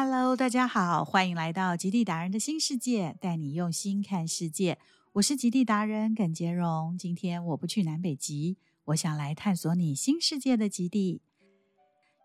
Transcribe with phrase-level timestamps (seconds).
[0.00, 4.78] Hello，大家好，欢迎来到极地达人的新世界，带你用心看世界。
[5.14, 6.96] 我是极地达人耿杰荣。
[6.96, 11.20] 今天我不去南北极，我想来探索你新世界的极地。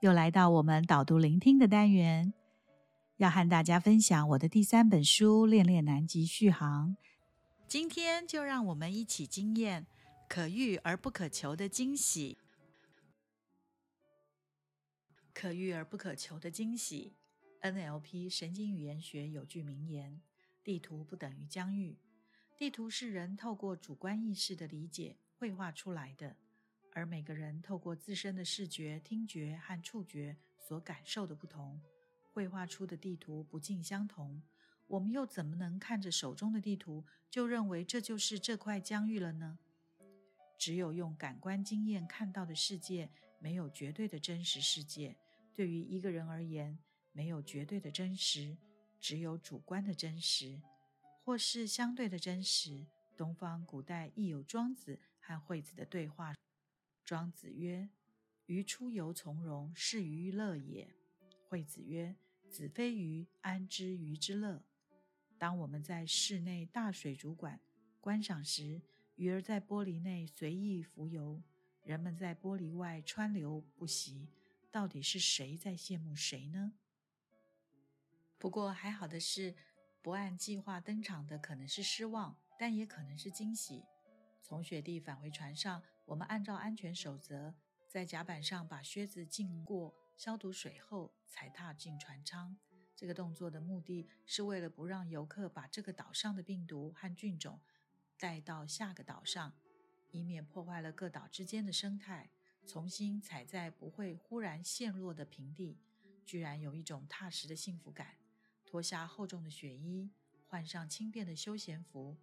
[0.00, 2.34] 又来到我们导读聆听的单元，
[3.16, 6.90] 要和大家分享我的第三本书《恋恋南极续航》。
[7.66, 9.86] 今天就让我们一起惊艳
[10.28, 12.36] 可遇而不可求的惊喜。
[15.32, 17.14] 可遇而不可求的惊喜。
[17.62, 20.20] NLP 神经语言学有句名言
[20.64, 21.96] ：“地图不等于疆域。”
[22.58, 26.36] 地图是人透过主观意识的理解绘画出来的，
[26.92, 31.80] 而每个人透过自身的视觉、听觉和触觉所感受的不同，
[32.32, 34.42] 绘画出的地图不尽相同。
[34.88, 39.56] 我们又怎么能看着手中的地图就认为这就是这块疆域了呢？
[40.58, 45.16] 只有用感官经验看到的世界，没有绝对的真实世界。
[45.54, 46.76] 对于一个人而言，
[47.12, 48.56] 没有绝对的真实，
[49.00, 50.60] 只有主观的真实，
[51.24, 52.86] 或是相对的真实。
[53.16, 56.34] 东方古代亦有庄子和惠子的对话。
[57.04, 57.88] 庄子曰
[58.46, 60.88] ：“鱼出游从容，是鱼乐也。”
[61.48, 62.16] 惠子曰
[62.48, 64.64] ：“子非鱼，安知鱼之乐？”
[65.38, 67.60] 当我们在室内大水族馆
[68.00, 68.80] 观赏时，
[69.16, 71.42] 鱼儿在玻璃内随意浮游，
[71.84, 74.28] 人们在玻璃外川流不息。
[74.70, 76.72] 到底是谁在羡慕谁呢？
[78.42, 79.54] 不过还好的是，
[80.02, 83.84] 不按计划登场的可能是失望，但也可能是惊喜。
[84.42, 87.54] 从雪地返回船上，我们按照安全守则，
[87.86, 92.56] 在甲板上把靴子浸过消毒水后，才踏进船舱。
[92.96, 97.60] 这个动作的目的是为了不让游客把这个岛上的病毒和菌种
[98.18, 99.52] 带到下个岛上，
[100.10, 102.28] 以免破坏了各岛之间的生态。
[102.66, 105.78] 重新踩在不会忽然陷落的平地，
[106.24, 108.16] 居然有一种踏实的幸福感。
[108.72, 110.10] 脱下厚重的雪衣，
[110.46, 112.16] 换上轻便的休闲服，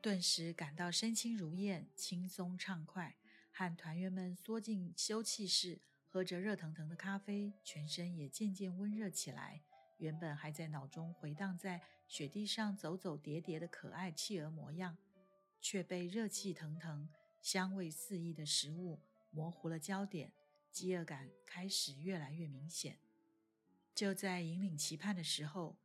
[0.00, 3.16] 顿时感到身轻如燕，轻松畅快。
[3.50, 9.60] 和团员们缩进休憩室，喝着热腾腾的咖啡，全身也渐渐温热起来。
[9.98, 14.96] 原本还在脑中回荡在雪地上走走叠叠的可爱企鹅模样，
[15.60, 17.08] 却被热气腾腾、
[17.40, 19.00] 香味四溢的食物。
[19.32, 20.32] 模糊了焦点，
[20.70, 22.96] 饥饿感开始越来越明显。
[23.94, 25.76] 就在引领期盼的时候，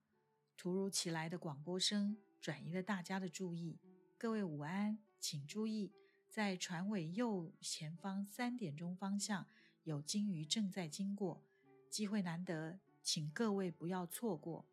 [0.55, 3.77] 突如其来的广播声转移了大家的注意。
[4.17, 5.91] 各位午安，请注意，
[6.29, 9.45] 在船尾右前方三点钟方向
[9.83, 11.43] 有鲸鱼正在经过，
[11.89, 14.65] 机会难得，请各位不要错过。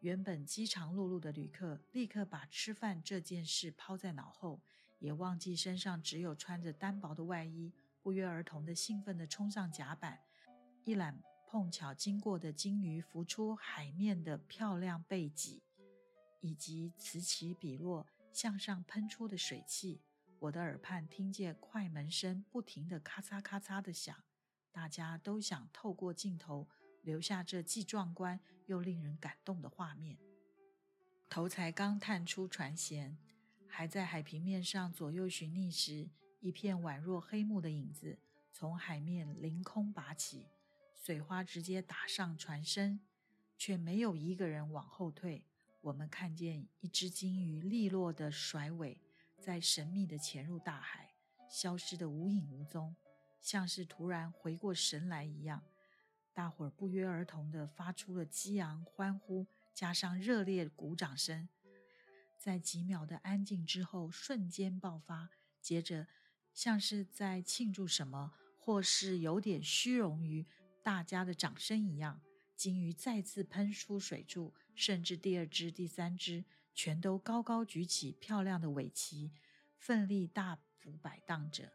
[0.00, 4.60] 原本饥肠辘辘的旅客立刻把吃饭这件事抛在脑后，
[4.98, 7.72] 也忘记身上只有穿着单薄的外衣。
[8.02, 10.20] 不约而同的兴奋地冲上甲板，
[10.84, 11.20] 一览
[11.56, 15.62] 碰巧经过的鲸鱼浮出海面的漂亮背脊，
[16.42, 20.02] 以及此起彼落向上喷出的水汽。
[20.38, 24.14] 我的耳畔听见快门声不停地咔嚓咔嚓的响，
[24.70, 26.68] 大家都想透过镜头
[27.00, 30.18] 留下这既壮观又令人感动的画面。
[31.30, 33.16] 头才刚探出船舷，
[33.66, 36.10] 还在海平面上左右寻觅时。
[36.40, 38.18] 一片宛若黑幕的影子
[38.52, 40.44] 从海面凌空拔起，
[41.06, 42.98] 水花直接打上船身，
[43.56, 45.44] 却没有一个人往后退。
[45.80, 49.00] 我们看见一只鲸鱼利落的甩尾，
[49.40, 51.14] 在神秘的潜入大海，
[51.48, 52.96] 消失得无影无踪，
[53.40, 55.62] 像是突然回过神来一样。
[56.34, 61.48] 大伙儿不约而同地发出了激昂欢呼，加上热烈鼓掌声，
[62.36, 65.30] 在几秒的安静之后，瞬间爆发，
[65.60, 66.08] 接着。
[66.52, 70.44] 像是在庆祝什么，或是有点虚荣于
[70.86, 72.20] 大家的掌声一样，
[72.54, 79.32] 鲸鱼再次喷出水柱，甚至第二只、第三只全都高高举起漂亮的尾鳍，
[79.80, 81.72] 奋力大幅摆荡着，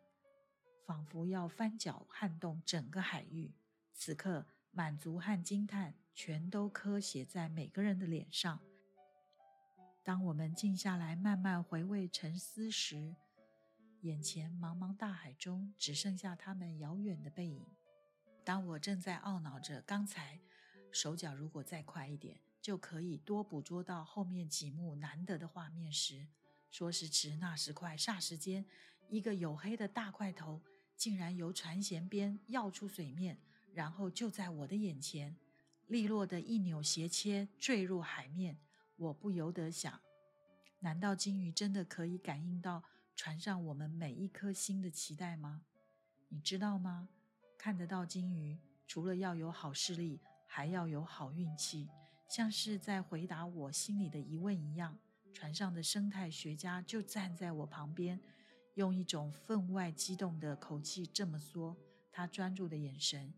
[0.86, 3.54] 仿佛要翻搅撼动整个海域。
[3.92, 8.62] 此刻，满足和惊叹全都刻写在每个人的脸上。
[10.06, 13.14] 当我们静下来，慢慢回味、沉思时，
[14.04, 17.68] 眼前茫茫大海中，只剩下他们遥远的背影。
[18.44, 20.40] 当我正在懊恼着刚才
[20.92, 26.28] 手脚如果再快一点，就可以多捕捉到后面几幕难得的画面时，
[26.70, 28.66] 说时迟，那时快，霎时间，
[29.10, 30.62] 一个黝黑的大块头
[30.96, 33.40] 竟然由船舷边跃出水面，
[33.74, 35.36] 然后就在我的眼前，
[35.88, 38.60] 利落的一扭斜切，坠入海面。
[38.98, 40.00] 我不由得想：
[40.80, 42.84] 难道鲸鱼真的可以感应到？
[43.14, 45.64] 船上我们每一颗心的期待吗？
[46.30, 47.10] 你知道吗？
[47.62, 51.88] 看得到鲸鱼，除了要有好视力，还要有好运气，
[52.28, 54.98] 像是在回答我心里的疑问一样。
[55.32, 58.20] 船上的生态学家就站在我旁边，
[58.74, 61.78] 用一种分外激动的口气这么说。
[62.12, 63.32] 他专注的眼神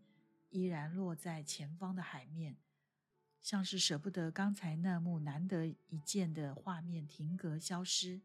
[0.48, 2.56] 依然落在前方的海面，
[3.42, 8.22] 像是舍不得刚才那幕难得一见的画面停格消失。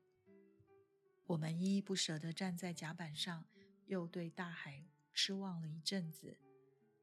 [1.26, 3.44] 我们依依不舍地站在甲板上，
[3.86, 4.86] 又对大海
[5.22, 6.38] 失望了一阵子。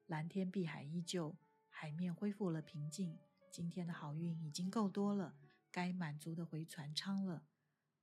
[0.07, 1.37] 蓝天碧海依旧，
[1.69, 3.19] 海面恢复了平静。
[3.51, 5.37] 今天的好运已经够多了。
[5.71, 7.43] 该满足的回船舱了。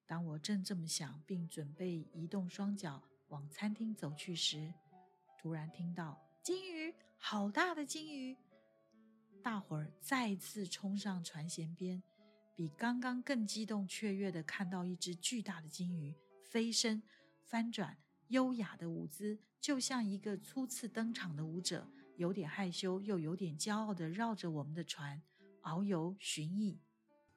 [0.06, 4.72] 当我正这么想，并准备移动双脚往餐厅走去时，
[5.40, 8.38] 突然听到金鱼，好大的金鱼！
[9.42, 12.04] 大伙儿再次冲上船舷边，
[12.56, 17.02] 比刚刚更激动雀跃的看到一只巨大的金鱼飞身
[17.42, 17.98] 翻转，
[18.34, 21.88] 优雅的舞姿就像一个初次登场的舞者，
[22.18, 25.22] 有点害羞又有点骄傲的绕着我们的船
[25.62, 26.80] 遨游寻弋。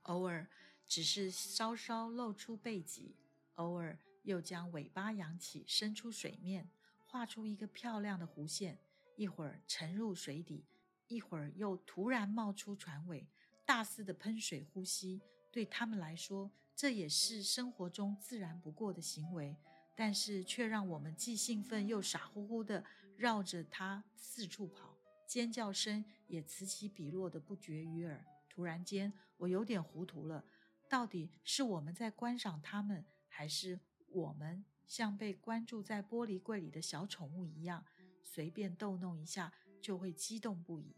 [0.04, 0.48] 偶尔
[0.88, 3.14] 只是稍稍露出背脊，
[3.56, 6.70] 偶尔又将尾巴扬起，伸出水面，
[7.04, 8.78] 画出一个漂亮的弧线。
[9.16, 10.64] 一会儿沉入水底，
[11.08, 13.28] 一会儿又突然冒出船尾，
[13.66, 15.20] 大肆的喷水呼吸。
[15.52, 19.56] 对他们来说，这也是生活中自然不过的行为，
[19.96, 22.84] 但是却让我们既兴奋又傻乎乎的
[23.16, 24.96] 绕着它四处跑，
[25.26, 28.24] 尖叫声也此起彼落的不绝于耳。
[28.48, 30.44] 突然间，我有点糊涂了。
[30.88, 37.84] 到底是我们在观赏它们，还是我们像被关注在玻璃柜里的小宠物一样，
[38.22, 39.52] 随便逗弄一下
[39.82, 40.94] 就会激动不已？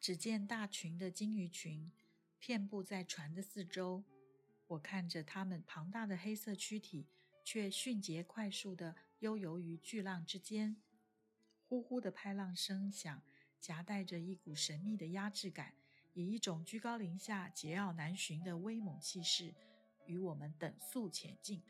[0.00, 1.92] 只见大群的金鱼群
[2.38, 4.02] 遍布在船的四周，
[4.66, 7.06] 我看着它们庞大的黑色躯体，
[7.44, 10.76] 却迅捷快速地悠游于巨浪之间。
[11.66, 13.22] 呼呼的拍浪声响，
[13.60, 15.74] 夹带着一股神秘的压制感。
[16.16, 19.52] 以一种居高临下、桀骜难驯的威猛气势，
[20.06, 21.60] 与我们等速前进，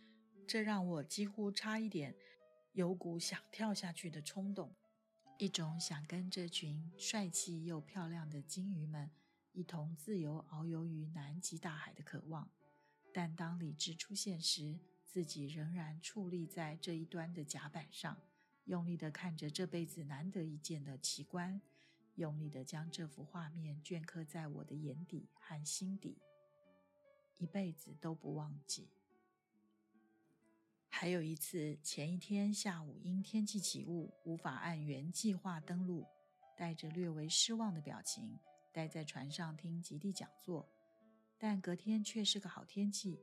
[0.47, 2.15] 这让我几乎差一点
[2.73, 4.77] 有股想跳下去的冲动，
[5.39, 9.11] 一种想跟这群帅气又漂亮的金鱼们
[9.53, 12.51] 一同自由遨游于南极大海的渴望。
[13.15, 14.79] 但当理智出现时，
[15.15, 18.21] 自己仍然矗立在这一端的甲板上，
[18.65, 21.63] 用力地看着这辈子难得一见的奇观。
[22.17, 26.19] 用力地将这幅画面镌刻在我的眼底和心底，
[27.39, 28.89] 一辈子都不忘记。
[30.89, 36.05] 还有一次，前一天下午因天气起雾，无法按原计划登陆，
[36.57, 38.37] 带着略为失望的表情，
[38.73, 40.69] 待在船上听极地讲座。
[41.39, 43.21] 但隔天却是个好天气，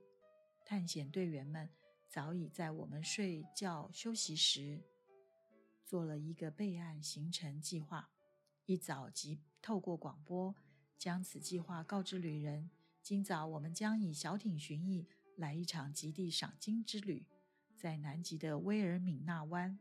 [0.64, 1.70] 探险队员们
[2.12, 4.84] 早已在我们睡觉休息时，
[5.86, 8.10] 做了一个备案行程计划。
[8.66, 10.54] 一早即透过广播
[10.98, 12.70] 将此计划告知旅人：
[13.02, 17.26] 今早我们将以小艇巡弋来一场极地赏金之旅，
[17.78, 19.80] 在南极的威尔敏纳湾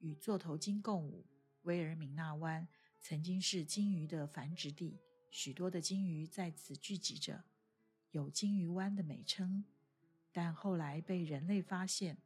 [0.00, 1.24] 与座头鲸共舞。
[1.62, 2.66] 威尔敏纳湾
[2.98, 4.98] 曾经是鲸鱼的繁殖地，
[5.30, 7.44] 许多的鲸鱼在此聚集着，
[8.10, 9.64] 有“鲸鱼湾”的美称。
[10.32, 12.16] 但后来被人类发现，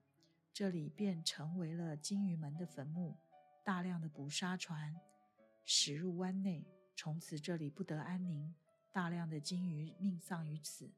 [0.52, 3.16] 这里便成为了鲸鱼们的坟墓，
[3.64, 4.94] 大量的捕杀船。
[5.64, 8.54] 驶入湾内，从此这里不得安宁，
[8.92, 10.88] 大量的鲸鱼命丧于此，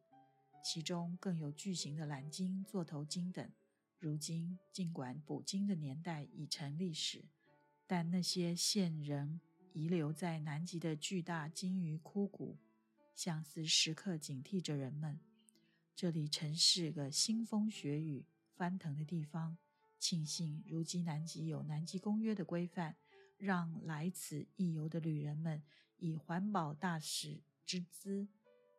[0.62, 3.50] 其中更有巨型的蓝鲸、座头鲸等。
[3.98, 7.24] 如今，尽管捕鲸的年代已成历史，
[7.86, 9.40] 但那些现仍
[9.72, 12.58] 遗留在南极的巨大鲸鱼枯骨，
[13.14, 15.18] 像是时刻警惕着人们。
[16.00, 18.24] 这里曾是个腥风血雨、
[18.54, 19.58] 翻腾的地方。
[19.98, 22.94] 庆幸，如今南极有《南极公约》的规范。
[23.36, 25.60] 让来此一游的旅人们
[25.96, 28.28] 以环保大使之姿，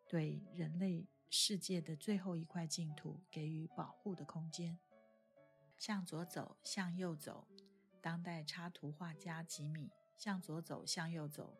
[0.07, 4.79] 对人类世界的最后一块净土给予保护的空间。
[5.77, 7.45] 向左走，向右走。
[8.01, 11.57] 当代插图画家吉米向左走，向右走。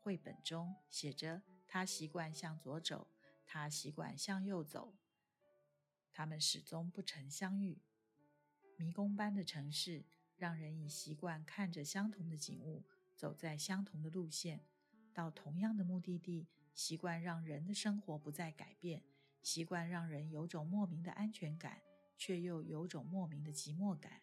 [0.00, 3.06] 绘本中写着：他习惯向左走，
[3.44, 4.94] 他习惯向右走。
[6.12, 7.80] 他们始终不曾相遇。
[8.76, 10.04] 迷宫般的城市。
[10.38, 12.82] 让人以习惯看着相同的景物，
[13.14, 14.66] 走在相同的路线，
[15.14, 16.48] 到同样的目的地。
[16.74, 19.04] 习惯让人的生活不再改变，
[19.40, 21.80] 习惯让人有种莫名的安全感，
[22.18, 24.20] 却又有种莫名的寂寞感。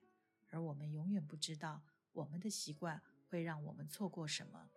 [0.50, 1.82] 而我们永远不知道，
[2.12, 4.70] 我们的习惯会让我们错过什么。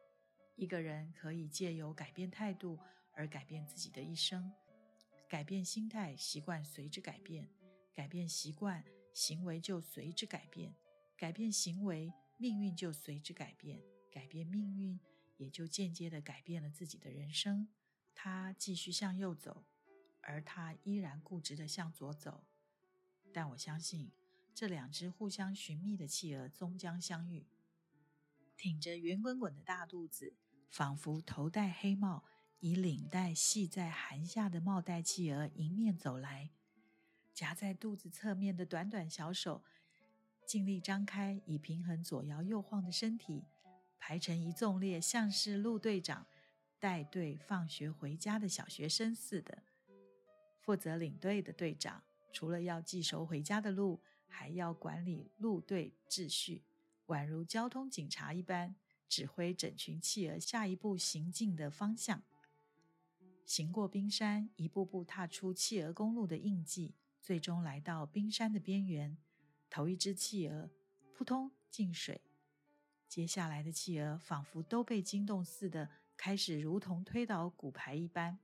[0.54, 2.78] 一个人可以借由改变态度
[3.14, 4.52] 而改变自己的一生，
[5.33, 7.47] 改变心态，习惯随之改变；
[7.95, 8.85] 改变习惯，
[9.15, 10.75] 行为就随之改变。
[11.17, 15.01] 改变行为，命运就随之改变；改变命运，
[15.39, 17.67] 也就间接的改变了自己的人生。
[18.15, 19.65] 他继续向右走，
[20.21, 22.45] 而他依然固执的向左走。
[23.33, 24.12] 但我相信，
[24.55, 27.47] 这两只互相寻觅的企鹅终将相遇。
[28.55, 30.35] 挺着圆滚滚的大肚子，
[30.69, 32.23] 仿佛头戴黑帽、
[32.62, 36.49] 以领带系在寒下的帽带企鹅迎面走来，
[37.35, 39.64] 夹在肚子侧面的短短小手，
[40.47, 43.42] 尽力张开，以平衡左摇右晃的身体，
[43.99, 46.25] 排成一纵列，像是陆队长
[46.78, 49.64] 带队放学回家的小学生似的。
[50.61, 52.04] 负责领队的队长。
[52.33, 56.62] 除了要记熟回家的路，还要管理路队秩序，
[57.09, 58.76] 宛如交通警察一般，
[59.09, 62.23] 指挥整群企鹅下一步行进的方向。
[63.45, 69.17] 行过冰山，一步步踏出企鹅公路的印记，最终来到冰山的边缘。
[69.69, 70.71] 头一只企鹅
[71.15, 72.21] 扑通进水，
[73.09, 78.39] 接下来的企鹅仿佛都被惊动似的，开始如同推倒骨牌一般，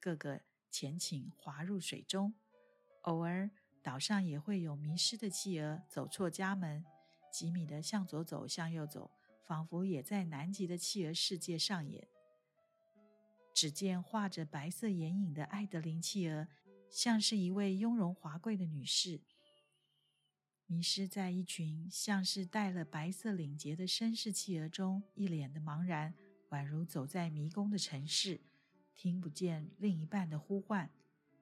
[0.00, 0.40] 个个
[0.70, 2.34] 前倾滑入水中。
[3.02, 3.50] 偶尔，
[3.82, 6.84] 岛上也会有迷失的企鹅走错家门，
[7.32, 12.06] 几米的向左走，向右走，仿佛也在南极的企鹅世界上演。
[13.52, 16.48] 只见画着白色眼影的艾德琳企鹅，
[16.90, 19.20] 像是一位雍容华贵的女士，
[20.66, 26.14] 迷失在一群像是戴了白色领结的绅士企鹅中，一脸的茫然，
[26.50, 28.40] 宛如走在迷宫的城市，
[28.94, 30.90] 听不见另一半的呼唤。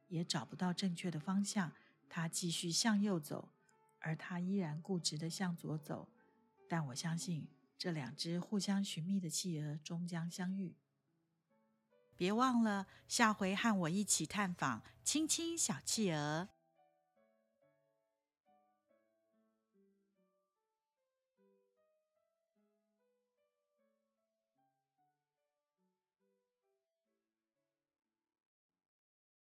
[0.09, 1.73] 也找不到正确的方向，
[2.09, 3.49] 他继续向右走，
[4.00, 6.09] 而他依然固执地向左走。
[6.69, 7.47] 但我相信，
[7.79, 10.75] 这两只互相寻觅的企鹅终将相遇。
[12.21, 16.49] 别忘了下回和我一起探访青青小企鹅。